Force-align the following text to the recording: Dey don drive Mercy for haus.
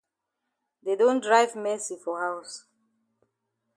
Dey 0.83 0.95
don 0.99 1.17
drive 1.27 1.53
Mercy 1.65 1.95
for 2.03 2.15
haus. 2.23 2.51